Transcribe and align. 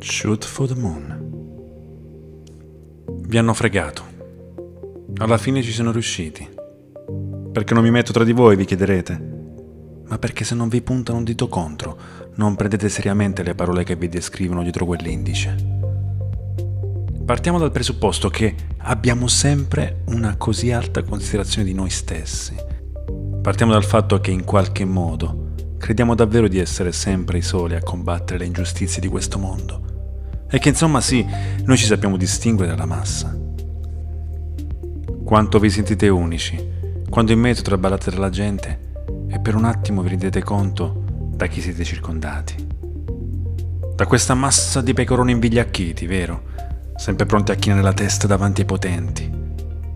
Shoot 0.00 0.44
for 0.44 0.68
the 0.68 0.78
moon. 0.78 1.26
Vi 3.26 3.36
hanno 3.36 3.52
fregato. 3.52 4.02
Alla 5.16 5.38
fine 5.38 5.60
ci 5.60 5.72
sono 5.72 5.90
riusciti. 5.90 6.48
Perché 7.52 7.74
non 7.74 7.82
mi 7.82 7.90
metto 7.90 8.12
tra 8.12 8.22
di 8.22 8.32
voi, 8.32 8.54
vi 8.54 8.64
chiederete? 8.64 9.20
Ma 10.06 10.18
perché 10.18 10.44
se 10.44 10.54
non 10.54 10.68
vi 10.68 10.82
puntano 10.82 11.18
un 11.18 11.24
dito 11.24 11.48
contro, 11.48 11.98
non 12.36 12.54
prendete 12.54 12.88
seriamente 12.88 13.42
le 13.42 13.56
parole 13.56 13.82
che 13.82 13.96
vi 13.96 14.08
descrivono 14.08 14.62
dietro 14.62 14.86
quell'indice. 14.86 15.56
Partiamo 17.24 17.58
dal 17.58 17.72
presupposto 17.72 18.28
che 18.28 18.54
abbiamo 18.78 19.26
sempre 19.26 20.02
una 20.06 20.36
così 20.36 20.70
alta 20.70 21.02
considerazione 21.02 21.66
di 21.66 21.74
noi 21.74 21.90
stessi. 21.90 22.54
Partiamo 23.42 23.72
dal 23.72 23.84
fatto 23.84 24.20
che 24.20 24.30
in 24.30 24.44
qualche 24.44 24.84
modo 24.84 25.54
crediamo 25.76 26.14
davvero 26.14 26.46
di 26.46 26.58
essere 26.58 26.92
sempre 26.92 27.38
i 27.38 27.42
soli 27.42 27.74
a 27.74 27.82
combattere 27.82 28.38
le 28.38 28.46
ingiustizie 28.46 29.00
di 29.00 29.08
questo 29.08 29.38
mondo. 29.38 29.87
E 30.50 30.58
che 30.58 30.70
insomma 30.70 31.00
sì, 31.00 31.26
noi 31.64 31.76
ci 31.76 31.84
sappiamo 31.84 32.16
distinguere 32.16 32.70
dalla 32.70 32.86
massa. 32.86 33.36
Quanto 35.24 35.58
vi 35.58 35.68
sentite 35.68 36.08
unici, 36.08 36.58
quando 37.10 37.32
in 37.32 37.38
metro 37.38 37.62
traballate 37.62 38.10
tra 38.10 38.20
la 38.20 38.30
gente 38.30 38.86
e 39.28 39.38
per 39.40 39.54
un 39.54 39.64
attimo 39.64 40.00
vi 40.00 40.08
rendete 40.08 40.42
conto 40.42 41.04
da 41.34 41.46
chi 41.46 41.60
siete 41.60 41.84
circondati. 41.84 42.66
Da 43.94 44.06
questa 44.06 44.34
massa 44.34 44.80
di 44.80 44.94
pecoroni 44.94 45.32
invigliacchiti, 45.32 46.06
vero? 46.06 46.42
Sempre 46.96 47.26
pronti 47.26 47.52
a 47.52 47.56
chinare 47.56 47.82
la 47.82 47.92
testa 47.92 48.26
davanti 48.26 48.62
ai 48.62 48.66
potenti. 48.66 49.30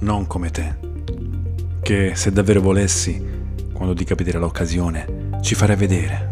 Non 0.00 0.26
come 0.26 0.50
te. 0.50 0.76
Che 1.82 2.12
se 2.14 2.32
davvero 2.32 2.60
volessi, 2.60 3.22
quando 3.72 3.94
ti 3.94 4.04
capiterà 4.04 4.38
l'occasione, 4.38 5.38
ci 5.42 5.54
farei 5.54 5.76
vedere. 5.76 6.30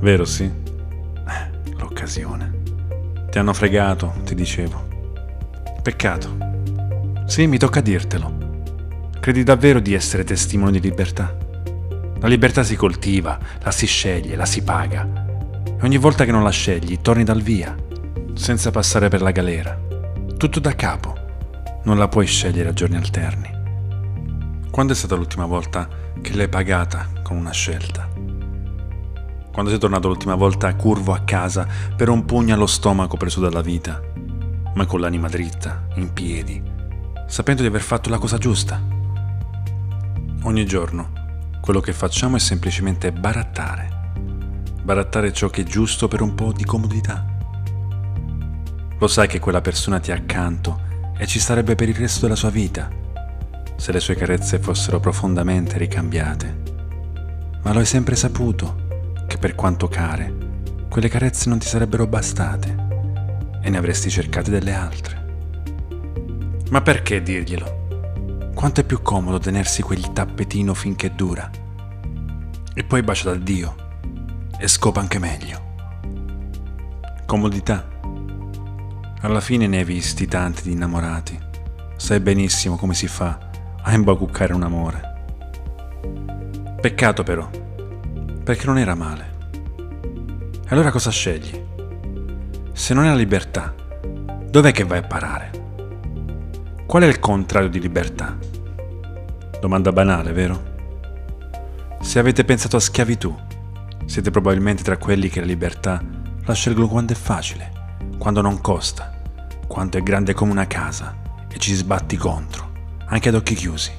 Vero 0.00 0.24
sì? 0.24 0.44
Eh, 0.44 1.72
l'occasione. 1.78 2.55
Ti 3.36 3.42
hanno 3.42 3.52
fregato, 3.52 4.14
ti 4.24 4.34
dicevo. 4.34 5.12
Peccato. 5.82 6.38
Sì, 7.26 7.46
mi 7.46 7.58
tocca 7.58 7.82
dirtelo. 7.82 9.10
Credi 9.20 9.42
davvero 9.42 9.78
di 9.78 9.92
essere 9.92 10.24
testimone 10.24 10.70
di 10.70 10.80
libertà? 10.80 11.36
La 12.18 12.28
libertà 12.28 12.62
si 12.62 12.76
coltiva, 12.76 13.38
la 13.62 13.70
si 13.70 13.84
sceglie, 13.84 14.36
la 14.36 14.46
si 14.46 14.62
paga. 14.62 15.06
E 15.66 15.82
ogni 15.82 15.98
volta 15.98 16.24
che 16.24 16.32
non 16.32 16.44
la 16.44 16.50
scegli, 16.50 17.02
torni 17.02 17.24
dal 17.24 17.42
via, 17.42 17.76
senza 18.32 18.70
passare 18.70 19.10
per 19.10 19.20
la 19.20 19.32
galera. 19.32 19.78
Tutto 20.38 20.58
da 20.58 20.74
capo. 20.74 21.14
Non 21.82 21.98
la 21.98 22.08
puoi 22.08 22.24
scegliere 22.24 22.70
a 22.70 22.72
giorni 22.72 22.96
alterni. 22.96 23.50
Quando 24.70 24.94
è 24.94 24.96
stata 24.96 25.14
l'ultima 25.14 25.44
volta 25.44 25.86
che 26.22 26.34
l'hai 26.34 26.48
pagata 26.48 27.06
con 27.22 27.36
una 27.36 27.52
scelta? 27.52 28.15
Quando 29.56 29.72
sei 29.72 29.80
tornato 29.80 30.08
l'ultima 30.08 30.34
volta 30.34 30.74
curvo 30.74 31.14
a 31.14 31.20
casa 31.20 31.66
per 31.96 32.10
un 32.10 32.26
pugno 32.26 32.52
allo 32.52 32.66
stomaco 32.66 33.16
preso 33.16 33.40
dalla 33.40 33.62
vita, 33.62 34.02
ma 34.74 34.84
con 34.84 35.00
l'anima 35.00 35.28
dritta, 35.28 35.86
in 35.94 36.12
piedi, 36.12 36.62
sapendo 37.26 37.62
di 37.62 37.68
aver 37.68 37.80
fatto 37.80 38.10
la 38.10 38.18
cosa 38.18 38.36
giusta. 38.36 38.78
Ogni 40.42 40.66
giorno 40.66 41.10
quello 41.62 41.80
che 41.80 41.94
facciamo 41.94 42.36
è 42.36 42.38
semplicemente 42.38 43.12
barattare, 43.12 44.12
barattare 44.82 45.32
ciò 45.32 45.48
che 45.48 45.62
è 45.62 45.64
giusto 45.64 46.06
per 46.06 46.20
un 46.20 46.34
po' 46.34 46.52
di 46.52 46.66
comodità. 46.66 47.24
Lo 48.98 49.06
sai 49.06 49.26
che 49.26 49.40
quella 49.40 49.62
persona 49.62 50.00
ti 50.00 50.10
è 50.10 50.14
accanto 50.14 50.80
e 51.16 51.26
ci 51.26 51.38
starebbe 51.38 51.76
per 51.76 51.88
il 51.88 51.96
resto 51.96 52.20
della 52.20 52.36
sua 52.36 52.50
vita, 52.50 52.90
se 53.76 53.90
le 53.90 54.00
sue 54.00 54.16
carezze 54.16 54.58
fossero 54.58 55.00
profondamente 55.00 55.78
ricambiate. 55.78 56.62
Ma 57.62 57.72
lo 57.72 57.78
hai 57.78 57.86
sempre 57.86 58.16
saputo 58.16 58.84
che 59.26 59.38
per 59.38 59.54
quanto 59.54 59.88
care, 59.88 60.32
quelle 60.88 61.08
carezze 61.08 61.48
non 61.48 61.58
ti 61.58 61.66
sarebbero 61.66 62.06
bastate 62.06 62.84
e 63.60 63.68
ne 63.68 63.76
avresti 63.76 64.08
cercate 64.08 64.50
delle 64.50 64.72
altre. 64.72 65.24
Ma 66.70 66.80
perché 66.80 67.22
dirglielo? 67.22 68.50
Quanto 68.54 68.80
è 68.80 68.84
più 68.84 69.02
comodo 69.02 69.38
tenersi 69.38 69.82
quel 69.82 70.12
tappetino 70.12 70.72
finché 70.72 71.14
dura 71.14 71.50
e 72.72 72.84
poi 72.84 73.02
bacia 73.02 73.30
da 73.30 73.36
Dio 73.36 73.74
e 74.58 74.68
scopa 74.68 75.00
anche 75.00 75.18
meglio. 75.18 75.74
Comodità. 77.26 77.88
Alla 79.20 79.40
fine 79.40 79.66
ne 79.66 79.78
hai 79.78 79.84
visti 79.84 80.26
tanti 80.26 80.62
di 80.62 80.72
innamorati. 80.72 81.38
Sai 81.96 82.20
benissimo 82.20 82.76
come 82.76 82.94
si 82.94 83.08
fa 83.08 83.38
a 83.82 83.92
imbacuccare 83.92 84.54
un 84.54 84.62
amore. 84.62 85.14
Peccato 86.80 87.22
però 87.22 87.48
perché 88.46 88.66
non 88.66 88.78
era 88.78 88.94
male. 88.94 89.34
E 89.76 90.68
allora 90.68 90.92
cosa 90.92 91.10
scegli? 91.10 91.60
Se 92.72 92.94
non 92.94 93.04
è 93.04 93.08
la 93.08 93.16
libertà, 93.16 93.74
dov'è 94.48 94.70
che 94.70 94.84
vai 94.84 94.98
a 94.98 95.02
parare? 95.02 95.50
Qual 96.86 97.02
è 97.02 97.06
il 97.06 97.18
contrario 97.18 97.68
di 97.68 97.80
libertà? 97.80 98.38
Domanda 99.60 99.90
banale, 99.90 100.30
vero? 100.30 100.62
Se 102.00 102.20
avete 102.20 102.44
pensato 102.44 102.76
a 102.76 102.80
schiavitù, 102.80 103.36
siete 104.04 104.30
probabilmente 104.30 104.84
tra 104.84 104.96
quelli 104.96 105.28
che 105.28 105.40
la 105.40 105.46
libertà 105.46 106.00
la 106.44 106.54
scelgono 106.54 106.86
quando 106.86 107.14
è 107.14 107.16
facile, 107.16 107.72
quando 108.16 108.42
non 108.42 108.60
costa, 108.60 109.12
quando 109.66 109.98
è 109.98 110.04
grande 110.04 110.34
come 110.34 110.52
una 110.52 110.68
casa 110.68 111.16
e 111.48 111.58
ci 111.58 111.74
sbatti 111.74 112.16
contro, 112.16 112.70
anche 113.06 113.28
ad 113.28 113.34
occhi 113.34 113.56
chiusi. 113.56 113.90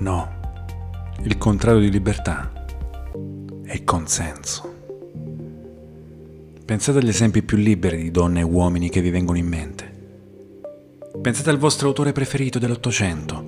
No, 0.00 0.34
il 1.22 1.38
contrario 1.38 1.80
di 1.80 1.90
libertà 1.90 2.62
e 3.74 3.82
consenso. 3.82 4.72
Pensate 6.64 6.98
agli 6.98 7.08
esempi 7.08 7.42
più 7.42 7.56
liberi 7.56 8.00
di 8.00 8.12
donne 8.12 8.38
e 8.38 8.44
uomini 8.44 8.88
che 8.88 9.00
vi 9.00 9.10
vengono 9.10 9.36
in 9.36 9.48
mente. 9.48 9.92
Pensate 11.20 11.50
al 11.50 11.58
vostro 11.58 11.88
autore 11.88 12.12
preferito 12.12 12.60
dell'Ottocento, 12.60 13.44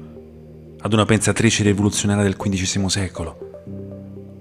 ad 0.81 0.93
una 0.93 1.05
pensatrice 1.05 1.63
rivoluzionaria 1.63 2.25
del 2.25 2.37
XV 2.37 2.87
secolo, 2.87 3.53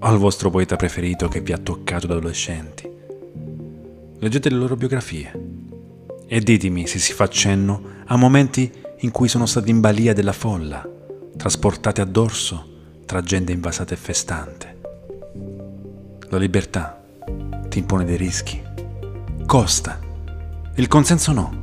o 0.00 0.06
al 0.06 0.18
vostro 0.18 0.50
poeta 0.50 0.74
preferito 0.74 1.28
che 1.28 1.40
vi 1.40 1.52
ha 1.52 1.58
toccato 1.58 2.08
da 2.08 2.16
adolescenti. 2.16 2.90
Leggete 4.18 4.50
le 4.50 4.56
loro 4.56 4.74
biografie 4.74 5.40
e 6.26 6.40
ditemi 6.40 6.88
se 6.88 6.98
si 6.98 7.12
fa 7.12 7.28
cenno 7.28 7.80
a 8.06 8.16
momenti 8.16 8.72
in 9.00 9.12
cui 9.12 9.28
sono 9.28 9.46
stati 9.46 9.70
in 9.70 9.78
balia 9.78 10.12
della 10.12 10.32
folla, 10.32 10.84
trasportati 11.36 12.00
a 12.00 12.04
dorso 12.04 12.74
tra 13.06 13.22
gente 13.22 13.52
invasata 13.52 13.94
e 13.94 13.96
festante. 13.96 14.75
La 16.28 16.38
libertà 16.38 17.00
ti 17.68 17.78
impone 17.78 18.04
dei 18.04 18.16
rischi. 18.16 18.60
Costa. 19.46 20.00
Il 20.74 20.88
consenso 20.88 21.30
no. 21.30 21.62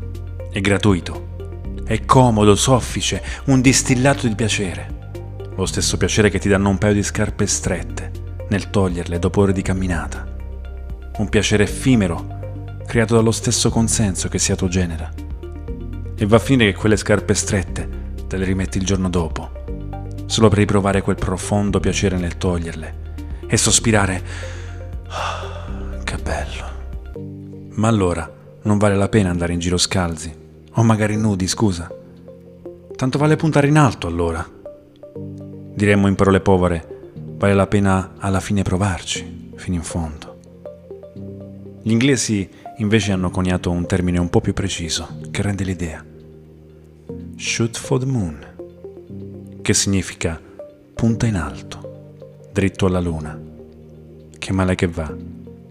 È 0.50 0.62
gratuito. 0.62 1.82
È 1.84 2.06
comodo, 2.06 2.56
soffice, 2.56 3.22
un 3.48 3.60
distillato 3.60 4.26
di 4.26 4.36
piacere. 4.36 5.12
Lo 5.58 5.66
stesso 5.66 5.98
piacere 5.98 6.30
che 6.30 6.40
ti 6.40 6.48
danno 6.48 6.70
un 6.70 6.78
paio 6.78 6.94
di 6.94 7.04
scarpe 7.04 7.46
strette 7.46 8.12
nel 8.48 8.70
toglierle 8.70 9.20
dopo 9.20 9.42
ore 9.42 9.52
di 9.52 9.62
camminata. 9.62 10.26
Un 11.18 11.28
piacere 11.28 11.64
effimero, 11.64 12.80
creato 12.88 13.16
dallo 13.16 13.32
stesso 13.32 13.70
consenso 13.70 14.30
che 14.30 14.40
si 14.40 14.52
autogenera. 14.52 15.12
E 16.16 16.26
va 16.26 16.38
a 16.38 16.40
finire 16.40 16.72
che 16.72 16.78
quelle 16.78 16.96
scarpe 16.96 17.34
strette 17.34 17.90
te 18.28 18.38
le 18.38 18.46
rimetti 18.46 18.78
il 18.78 18.86
giorno 18.86 19.10
dopo, 19.10 19.52
solo 20.26 20.48
per 20.48 20.60
riprovare 20.60 21.02
quel 21.02 21.18
profondo 21.18 21.82
piacere 21.82 22.18
nel 22.18 22.38
toglierle 22.38 23.02
e 23.54 23.58
sospirare. 23.58 24.24
Che 26.04 26.18
bello. 26.18 27.70
Ma 27.76 27.88
allora 27.88 28.28
non 28.64 28.80
vale 28.80 28.96
la 28.96 29.10
pena 29.10 29.30
andare 29.30 29.54
in 29.54 29.60
giro 29.60 29.78
scalzi, 29.78 30.34
o 30.72 30.82
magari 30.82 31.16
nudi, 31.18 31.48
scusa. 31.48 31.88
Tanto 32.96 33.18
vale 33.20 33.36
puntare 33.36 33.68
in 33.68 33.78
alto 33.78 34.08
allora. 34.08 34.44
Diremmo 35.76 36.08
in 36.08 36.16
parole 36.16 36.40
povere, 36.40 37.12
vale 37.38 37.54
la 37.54 37.68
pena 37.68 38.14
alla 38.18 38.40
fine 38.40 38.64
provarci, 38.64 39.52
fino 39.56 39.76
in 39.76 39.84
fondo. 39.84 40.40
Gli 41.84 41.92
inglesi 41.92 42.50
invece 42.78 43.12
hanno 43.12 43.30
coniato 43.30 43.70
un 43.70 43.86
termine 43.86 44.18
un 44.18 44.32
po' 44.32 44.42
più 44.42 44.54
preciso, 44.54 45.20
che 45.30 45.44
rende 45.44 45.64
l'idea. 45.64 46.04
Shoot 47.36 47.78
for 47.78 48.00
the 48.00 48.06
moon, 48.08 49.60
che 49.62 49.76
significa 49.76 50.42
punta 50.96 51.28
in 51.28 51.36
alto, 51.36 51.93
dritto 52.54 52.86
alla 52.86 53.00
luna. 53.00 53.36
Che 54.38 54.54
male 54.54 54.76
che 54.76 54.86
va, 54.86 55.12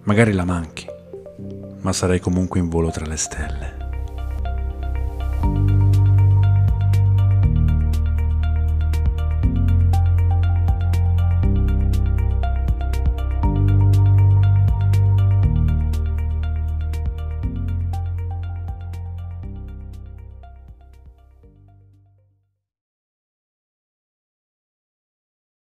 magari 0.03 0.33
la 0.33 0.45
manchi, 0.45 0.85
ma 1.81 1.93
sarai 1.93 2.19
comunque 2.19 2.59
in 2.59 2.69
volo 2.69 2.91
tra 2.91 3.07
le 3.07 3.17
stelle. 3.17 3.72